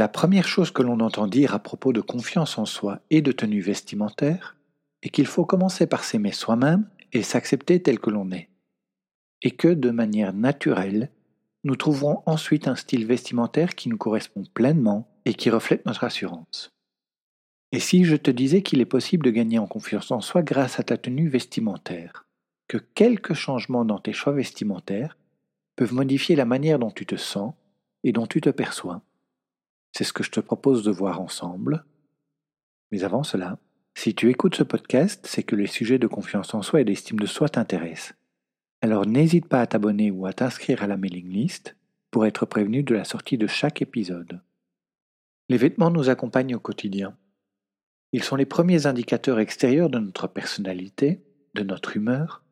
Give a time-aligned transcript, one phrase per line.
[0.00, 3.32] La première chose que l'on entend dire à propos de confiance en soi et de
[3.32, 4.56] tenue vestimentaire
[5.02, 8.48] est qu'il faut commencer par s'aimer soi-même et s'accepter tel que l'on est,
[9.42, 11.10] et que de manière naturelle,
[11.64, 16.70] nous trouverons ensuite un style vestimentaire qui nous correspond pleinement et qui reflète notre assurance.
[17.70, 20.80] Et si je te disais qu'il est possible de gagner en confiance en soi grâce
[20.80, 22.24] à ta tenue vestimentaire,
[22.68, 25.18] que quelques changements dans tes choix vestimentaires
[25.76, 27.52] peuvent modifier la manière dont tu te sens
[28.02, 29.02] et dont tu te perçois.
[29.92, 31.84] C'est ce que je te propose de voir ensemble.
[32.90, 33.58] Mais avant cela,
[33.94, 37.18] si tu écoutes ce podcast, c'est que les sujets de confiance en soi et d'estime
[37.18, 38.14] de soi t'intéressent.
[38.82, 41.76] Alors n'hésite pas à t'abonner ou à t'inscrire à la mailing list
[42.10, 44.40] pour être prévenu de la sortie de chaque épisode.
[45.48, 47.16] Les vêtements nous accompagnent au quotidien.
[48.12, 51.22] Ils sont les premiers indicateurs extérieurs de notre personnalité,
[51.54, 52.42] de notre humeur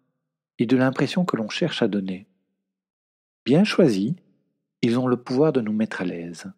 [0.59, 2.27] et de l'impression que l'on cherche à donner.
[3.45, 4.13] Bien choisis,
[4.83, 6.53] ils ont le pouvoir de nous mettre à l'aise.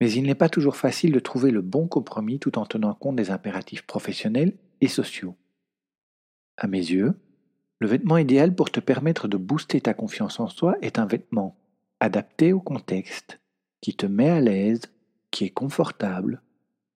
[0.00, 3.16] Mais il n'est pas toujours facile de trouver le bon compromis tout en tenant compte
[3.16, 5.36] des impératifs professionnels et sociaux.
[6.58, 7.14] À mes yeux,
[7.78, 11.56] le vêtement idéal pour te permettre de booster ta confiance en soi est un vêtement
[12.00, 13.40] adapté au contexte,
[13.80, 14.82] qui te met à l'aise,
[15.30, 16.42] qui est confortable,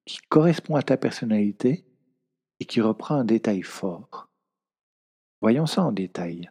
[0.04, 1.84] qui correspond à ta personnalité
[2.58, 4.28] et qui reprend un détail fort.
[5.40, 6.50] Voyons ça en détail.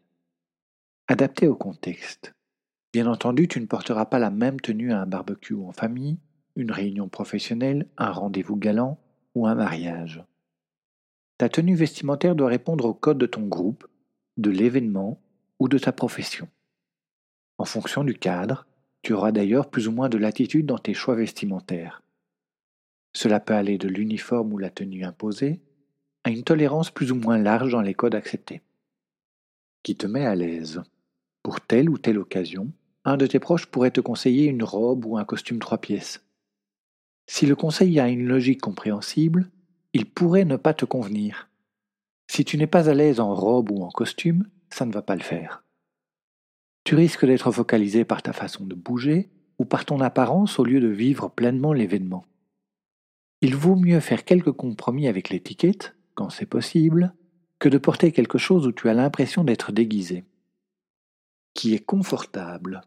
[1.07, 2.33] Adapté au contexte.
[2.93, 6.17] Bien entendu, tu ne porteras pas la même tenue à un barbecue en famille,
[6.59, 8.99] une réunion professionnelle, un rendez-vous galant
[9.33, 10.23] ou un mariage.
[11.37, 13.87] Ta tenue vestimentaire doit répondre au code de ton groupe
[14.37, 15.21] de l'événement
[15.59, 16.47] ou de ta profession.
[17.57, 18.67] En fonction du cadre,
[19.01, 22.03] tu auras d'ailleurs plus ou moins de latitude dans tes choix vestimentaires.
[23.13, 25.61] Cela peut aller de l'uniforme ou la tenue imposée
[26.25, 28.61] à une tolérance plus ou moins large dans les codes acceptés.
[29.83, 30.81] Qui te met à l'aise?
[31.41, 32.71] Pour telle ou telle occasion,
[33.05, 36.21] un de tes proches pourrait te conseiller une robe ou un costume trois pièces.
[37.31, 39.51] Si le conseil a une logique compréhensible,
[39.93, 41.47] il pourrait ne pas te convenir.
[42.27, 45.15] Si tu n'es pas à l'aise en robe ou en costume, ça ne va pas
[45.15, 45.63] le faire.
[46.85, 49.29] Tu risques d'être focalisé par ta façon de bouger
[49.59, 52.25] ou par ton apparence au lieu de vivre pleinement l'événement.
[53.41, 57.13] Il vaut mieux faire quelques compromis avec l'étiquette, quand c'est possible,
[57.59, 60.25] que de porter quelque chose où tu as l'impression d'être déguisé.
[61.53, 62.81] Qui est confortable.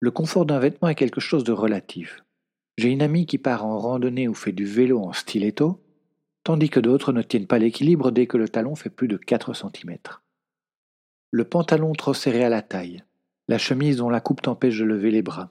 [0.00, 2.24] Le confort d'un vêtement est quelque chose de relatif.
[2.78, 5.82] J'ai une amie qui part en randonnée ou fait du vélo en stiletto
[6.44, 9.54] tandis que d'autres ne tiennent pas l'équilibre dès que le talon fait plus de 4
[9.54, 9.96] cm.
[11.30, 13.04] Le pantalon trop serré à la taille,
[13.48, 15.50] la chemise dont la coupe t'empêche de lever les bras,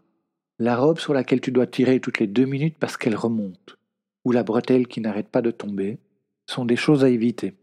[0.59, 3.78] la robe sur laquelle tu dois tirer toutes les deux minutes parce qu'elle remonte,
[4.26, 5.98] ou la bretelle qui n'arrête pas de tomber,
[6.46, 7.56] sont des choses à éviter.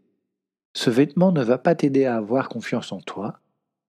[0.73, 3.39] Ce vêtement ne va pas t'aider à avoir confiance en toi,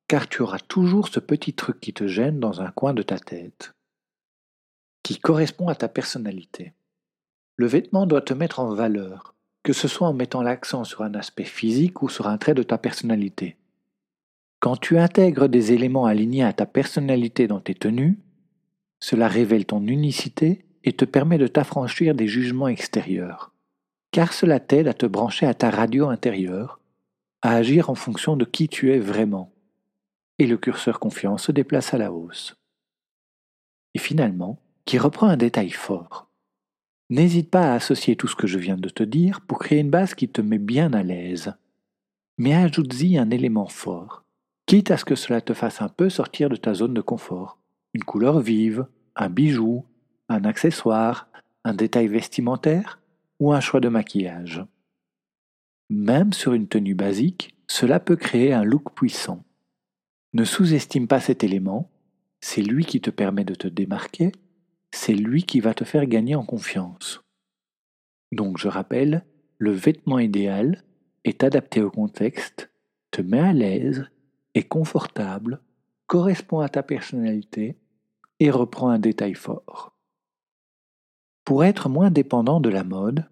[0.07, 3.19] car tu auras toujours ce petit truc qui te gêne dans un coin de ta
[3.19, 3.75] tête,
[5.03, 6.75] qui correspond à ta personnalité.
[7.57, 11.15] Le vêtement doit te mettre en valeur, que ce soit en mettant l'accent sur un
[11.15, 13.57] aspect physique ou sur un trait de ta personnalité.
[14.61, 18.19] Quand tu intègres des éléments alignés à ta personnalité dans tes tenues,
[19.01, 23.53] cela révèle ton unicité et te permet de t'affranchir des jugements extérieurs,
[24.13, 26.81] car cela t'aide à te brancher à ta radio intérieure,
[27.43, 29.53] à agir en fonction de qui tu es vraiment,
[30.39, 32.57] et le curseur confiance se déplace à la hausse.
[33.95, 36.29] Et finalement, qui reprend un détail fort.
[37.11, 39.91] N'hésite pas à associer tout ce que je viens de te dire pour créer une
[39.91, 41.55] base qui te met bien à l'aise.
[42.39, 44.25] Mais ajoute-y un élément fort,
[44.67, 47.59] quitte à ce que cela te fasse un peu sortir de ta zone de confort.
[47.95, 48.87] Une couleur vive,
[49.17, 49.85] un bijou,
[50.29, 51.29] un accessoire,
[51.65, 53.01] un détail vestimentaire
[53.41, 54.65] ou un choix de maquillage.
[55.89, 59.45] Même sur une tenue basique, cela peut créer un look puissant.
[60.33, 61.91] Ne sous-estime pas cet élément,
[62.41, 64.31] c'est lui qui te permet de te démarquer
[64.93, 67.23] c'est lui qui va te faire gagner en confiance.
[68.33, 69.25] Donc je rappelle,
[69.59, 70.85] le vêtement idéal
[71.25, 72.71] est adapté au contexte,
[73.11, 74.07] te met à l'aise,
[74.55, 75.61] est confortable,
[76.07, 77.77] correspond à ta personnalité
[78.41, 79.95] et reprend un détail fort.
[81.45, 83.29] Pour être moins dépendant de la mode,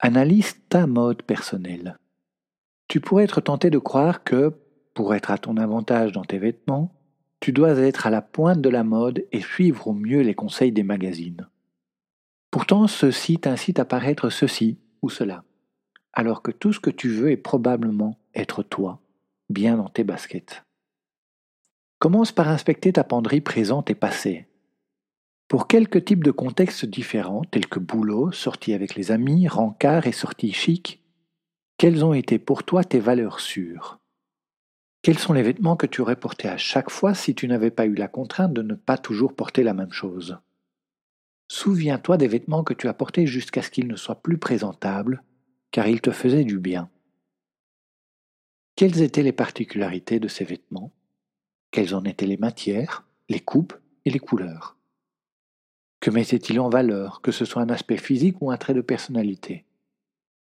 [0.00, 1.98] analyse ta mode personnelle.
[2.88, 4.52] Tu pourrais être tenté de croire que,
[4.92, 6.92] pour être à ton avantage dans tes vêtements,
[7.44, 10.72] tu dois être à la pointe de la mode et suivre au mieux les conseils
[10.72, 11.46] des magazines.
[12.50, 15.44] Pourtant, ceci t'incite à paraître ceci ou cela,
[16.14, 19.02] alors que tout ce que tu veux est probablement être toi,
[19.50, 20.64] bien dans tes baskets.
[21.98, 24.48] Commence par inspecter ta penderie présente et passée.
[25.46, 30.12] Pour quelques types de contextes différents, tels que boulot, sortie avec les amis, rencard et
[30.12, 31.04] sortie chic,
[31.76, 34.00] quelles ont été pour toi tes valeurs sûres?
[35.04, 37.84] Quels sont les vêtements que tu aurais portés à chaque fois si tu n'avais pas
[37.84, 40.38] eu la contrainte de ne pas toujours porter la même chose?
[41.46, 45.22] Souviens-toi des vêtements que tu as portés jusqu'à ce qu'ils ne soient plus présentables,
[45.72, 46.88] car ils te faisaient du bien.
[48.76, 50.90] Quelles étaient les particularités de ces vêtements?
[51.70, 53.74] Quelles en étaient les matières, les coupes
[54.06, 54.78] et les couleurs?
[56.00, 59.66] Que mettait-il en valeur, que ce soit un aspect physique ou un trait de personnalité?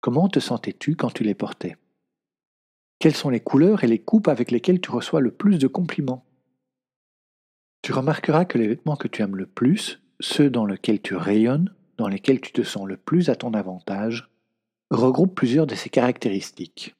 [0.02, 1.78] Comment te sentais-tu quand tu les portais?
[3.02, 6.24] Quelles sont les couleurs et les coupes avec lesquelles tu reçois le plus de compliments?
[7.82, 11.74] Tu remarqueras que les vêtements que tu aimes le plus, ceux dans lesquels tu rayonnes,
[11.96, 14.30] dans lesquels tu te sens le plus à ton avantage,
[14.92, 16.94] regroupent plusieurs de ces caractéristiques.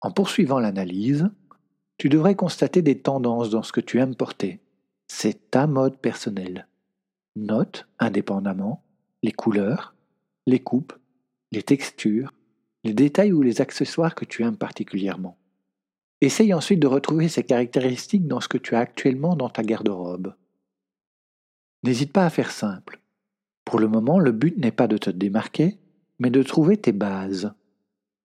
[0.00, 1.28] En poursuivant l'analyse,
[1.98, 4.60] tu devrais constater des tendances dans ce que tu aimes porter.
[5.08, 6.68] C'est ta mode personnelle.
[7.36, 8.82] Note, indépendamment,
[9.22, 9.94] les couleurs,
[10.46, 10.94] les coupes,
[11.52, 12.32] les textures,
[12.86, 15.36] les détails ou les accessoires que tu aimes particulièrement.
[16.20, 20.34] Essaye ensuite de retrouver ces caractéristiques dans ce que tu as actuellement dans ta garde-robe.
[21.82, 23.00] N'hésite pas à faire simple.
[23.64, 25.78] Pour le moment, le but n'est pas de te démarquer,
[26.18, 27.52] mais de trouver tes bases,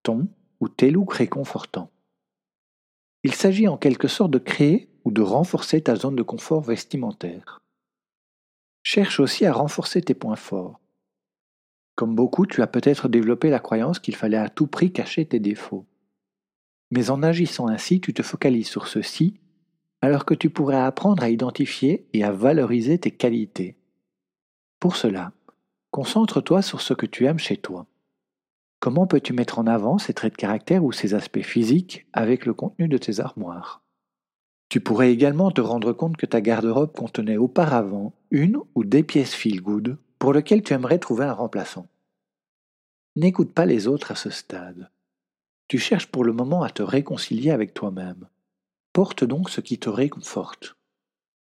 [0.04, 0.30] ton
[0.62, 1.92] ou tes looks réconfortants.
[3.24, 7.60] Il s'agit en quelque sorte de créer ou de renforcer ta zone de confort vestimentaire.
[8.84, 10.80] Cherche aussi à renforcer tes points forts.
[11.96, 15.40] Comme beaucoup, tu as peut-être développé la croyance qu'il fallait à tout prix cacher tes
[15.40, 15.86] défauts.
[16.92, 19.40] Mais en agissant ainsi, tu te focalises sur ceci,
[20.02, 23.78] alors que tu pourrais apprendre à identifier et à valoriser tes qualités.
[24.80, 25.32] Pour cela,
[25.92, 27.86] concentre-toi sur ce que tu aimes chez toi.
[28.80, 32.56] Comment peux-tu mettre en avant ces traits de caractère ou ces aspects physiques avec le
[32.56, 33.84] contenu de tes armoires?
[34.70, 39.36] Tu pourrais également te rendre compte que ta garde-robe contenait auparavant une ou des pièces
[39.36, 41.88] feel good pour lesquelles tu aimerais trouver un remplaçant.
[43.16, 44.92] N'écoute pas les autres à ce stade.
[45.68, 48.28] Tu cherches pour le moment à te réconcilier avec toi-même.
[48.94, 50.76] Porte donc ce qui te réconforte.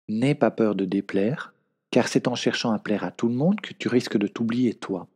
[0.09, 1.53] N'aie pas peur de déplaire,
[1.91, 4.73] car c'est en cherchant à plaire à tout le monde que tu risques de t'oublier
[4.73, 5.07] toi.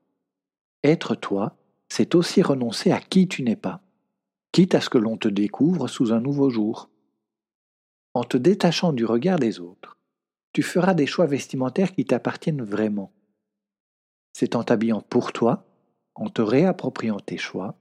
[0.84, 1.56] Être toi,
[1.90, 3.82] c'est aussi renoncer à qui tu n'es pas,
[4.52, 6.92] quitte à ce que l'on te découvre sous un nouveau jour.
[8.14, 9.98] En te détachant du regard des autres,
[10.54, 13.12] tu feras des choix vestimentaires qui t'appartiennent vraiment.
[14.40, 15.66] C'est en t'habillant pour toi
[16.14, 17.76] en te réappropriant tes choix,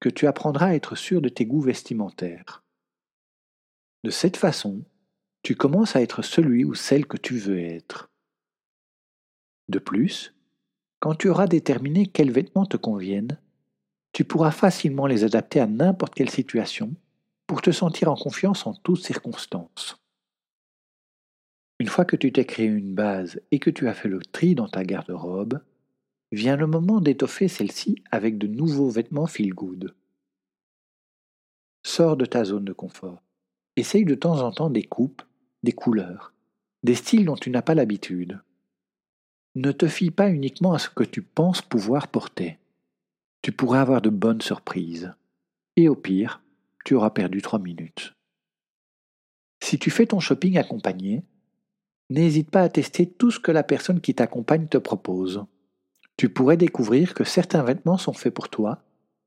[0.00, 2.64] que tu apprendras à être sûr de tes goûts vestimentaires.
[4.02, 4.82] De cette façon,
[5.42, 8.08] tu commences à être celui ou celle que tu veux être.
[9.68, 10.34] De plus,
[11.00, 13.38] quand tu auras déterminé quels vêtements te conviennent,
[14.14, 16.94] tu pourras facilement les adapter à n'importe quelle situation
[17.46, 19.98] pour te sentir en confiance en toutes circonstances.
[21.78, 24.54] Une fois que tu t'es créé une base et que tu as fait le tri
[24.54, 25.60] dans ta garde-robe,
[26.32, 29.94] vient le moment d'étoffer celle-ci avec de nouveaux vêtements feel good.
[31.84, 33.22] Sors de ta zone de confort.
[33.76, 35.22] Essaye de temps en temps des coupes,
[35.62, 36.32] des couleurs,
[36.82, 38.40] des styles dont tu n'as pas l'habitude.
[39.54, 42.58] Ne te fie pas uniquement à ce que tu penses pouvoir porter.
[43.42, 45.14] Tu pourrais avoir de bonnes surprises.
[45.76, 46.42] Et au pire,
[46.84, 48.14] tu auras perdu trois minutes.
[49.62, 51.22] Si tu fais ton shopping accompagné,
[52.10, 55.44] n'hésite pas à tester tout ce que la personne qui t'accompagne te propose
[56.20, 58.82] tu pourrais découvrir que certains vêtements sont faits pour toi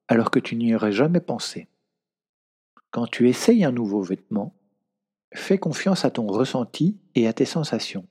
[0.08, 1.68] alors que tu n'y aurais jamais pensé.
[2.92, 4.54] Quand tu essayes un nouveau vêtement,
[5.34, 8.06] fais confiance à ton ressenti et à tes sensations.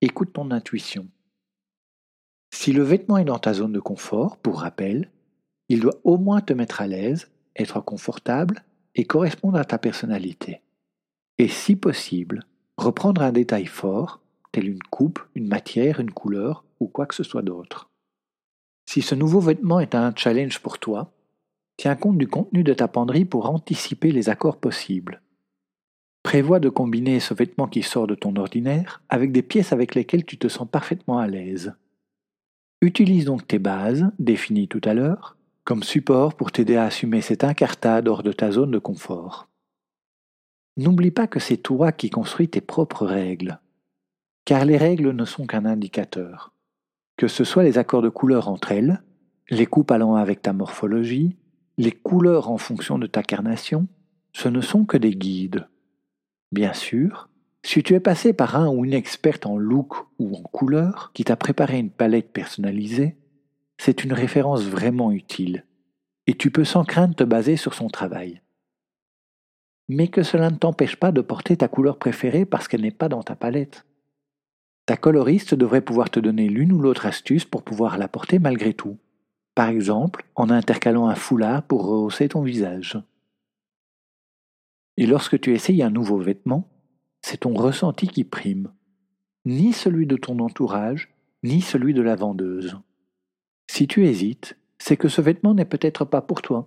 [0.00, 1.06] Écoute ton intuition.
[2.52, 5.12] Si le vêtement est dans ta zone de confort, pour rappel,
[5.68, 8.64] il doit au moins te mettre à l'aise, être confortable
[8.96, 10.60] et correspondre à ta personnalité.
[11.38, 12.42] Et si possible,
[12.78, 14.20] reprendre un détail fort,
[14.50, 17.88] tel une coupe, une matière, une couleur ou quoi que ce soit d'autre.
[18.88, 21.12] Si ce nouveau vêtement est un challenge pour toi,
[21.76, 25.20] tiens compte du contenu de ta penderie pour anticiper les accords possibles.
[26.22, 30.24] Prévois de combiner ce vêtement qui sort de ton ordinaire avec des pièces avec lesquelles
[30.24, 31.74] tu te sens parfaitement à l'aise.
[32.80, 37.44] Utilise donc tes bases, définies tout à l'heure, comme support pour t'aider à assumer cette
[37.44, 39.50] incartade hors de ta zone de confort.
[40.78, 43.60] N'oublie pas que c'est toi qui construis tes propres règles,
[44.46, 46.54] car les règles ne sont qu'un indicateur.
[47.18, 49.02] Que ce soit les accords de couleurs entre elles,
[49.50, 51.36] les coupes allant avec ta morphologie,
[51.76, 53.88] les couleurs en fonction de ta carnation,
[54.32, 55.66] ce ne sont que des guides.
[56.52, 57.28] Bien sûr,
[57.64, 61.24] si tu es passé par un ou une experte en look ou en couleur qui
[61.24, 63.16] t'a préparé une palette personnalisée,
[63.78, 65.64] c'est une référence vraiment utile,
[66.28, 68.42] et tu peux sans crainte te baser sur son travail.
[69.88, 73.08] Mais que cela ne t'empêche pas de porter ta couleur préférée parce qu'elle n'est pas
[73.08, 73.87] dans ta palette.
[74.88, 78.72] Ta coloriste devrait pouvoir te donner l'une ou l'autre astuce pour pouvoir la porter malgré
[78.72, 78.96] tout.
[79.54, 82.98] Par exemple, en intercalant un foulard pour rehausser ton visage.
[84.96, 86.70] Et lorsque tu essayes un nouveau vêtement,
[87.20, 88.72] c'est ton ressenti qui prime,
[89.44, 91.10] ni celui de ton entourage,
[91.42, 92.78] ni celui de la vendeuse.
[93.70, 96.66] Si tu hésites, c'est que ce vêtement n'est peut-être pas pour toi.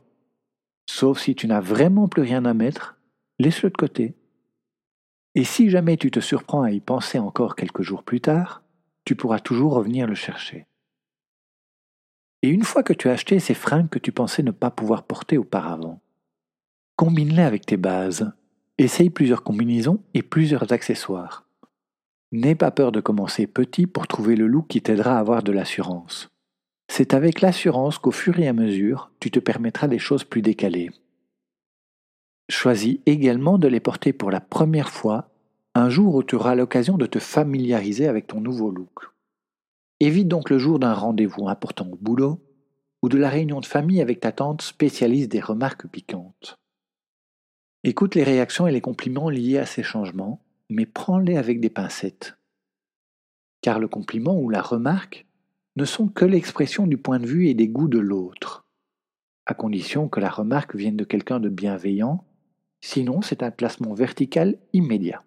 [0.87, 2.99] Sauf si tu n'as vraiment plus rien à mettre,
[3.39, 4.13] laisse-le de côté.
[5.35, 8.63] Et si jamais tu te surprends à y penser encore quelques jours plus tard,
[9.05, 10.67] tu pourras toujours revenir le chercher.
[12.41, 15.03] Et une fois que tu as acheté ces fringues que tu pensais ne pas pouvoir
[15.03, 16.01] porter auparavant,
[17.01, 18.31] Combine-les avec tes bases.
[18.77, 21.47] Essaye plusieurs combinaisons et plusieurs accessoires.
[22.31, 25.51] N'aie pas peur de commencer petit pour trouver le look qui t'aidera à avoir de
[25.51, 26.29] l'assurance.
[26.87, 30.91] C'est avec l'assurance qu'au fur et à mesure, tu te permettras des choses plus décalées.
[32.51, 35.29] Choisis également de les porter pour la première fois
[35.73, 39.09] un jour où tu auras l'occasion de te familiariser avec ton nouveau look.
[40.01, 42.41] Évite donc le jour d'un rendez-vous important au boulot
[43.01, 46.59] ou de la réunion de famille avec ta tante spécialiste des remarques piquantes.
[47.85, 52.37] Écoute les réactions et les compliments liés à ces changements, mais prends-les avec des pincettes.
[53.61, 55.25] Car le compliment ou la remarque
[55.77, 58.65] ne sont que l'expression du point de vue et des goûts de l'autre,
[59.45, 62.25] à condition que la remarque vienne de quelqu'un de bienveillant,
[62.81, 65.23] sinon c'est un classement vertical immédiat.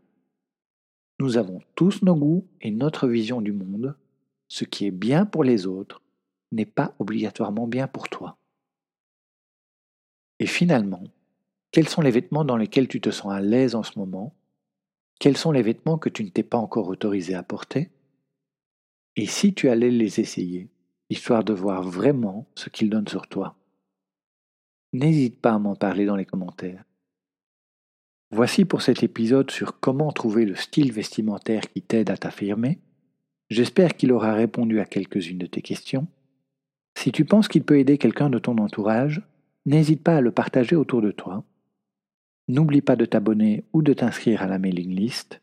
[1.21, 3.97] Nous avons tous nos goûts et notre vision du monde,
[4.49, 6.03] ce qui est bien pour les autres
[6.53, 8.37] n'est pas obligatoirement bien pour toi.
[10.39, 11.05] Et finalement,
[11.71, 14.35] quels sont les vêtements dans lesquels tu te sens à l'aise en ce moment?
[15.21, 17.91] Quels sont les vêtements que tu ne t'es pas encore autorisé à porter?
[19.17, 20.69] Et si tu allais les essayer,
[21.09, 23.57] histoire de voir vraiment ce qu'ils donnent sur toi?
[24.93, 26.85] N'hésite pas à m'en parler dans les commentaires.
[28.35, 32.81] Voici pour cet épisode sur comment trouver le style vestimentaire qui t'aide à t'affirmer.
[33.49, 36.09] J'espère qu'il aura répondu à quelques-unes de tes questions.
[36.99, 39.23] Si tu penses qu'il peut aider quelqu'un de ton entourage,
[39.67, 41.45] n'hésite pas à le partager autour de toi.
[42.49, 45.41] N'oublie pas de t'abonner ou de t'inscrire à la mailing list.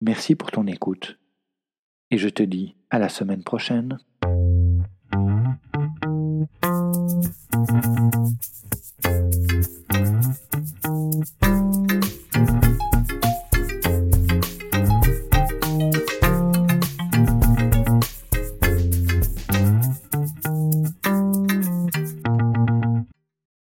[0.00, 1.18] Merci pour ton écoute
[2.12, 3.98] et je te dis à la semaine prochaine.